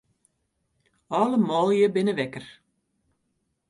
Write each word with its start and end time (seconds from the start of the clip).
Alle 1.19 1.39
manlju 1.49 1.87
binne 1.93 2.13
wekker. 2.19 2.45